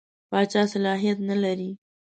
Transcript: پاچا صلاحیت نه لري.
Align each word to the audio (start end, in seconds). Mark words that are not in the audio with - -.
پاچا 0.29 0.61
صلاحیت 0.71 1.17
نه 1.29 1.35
لري. 1.43 1.69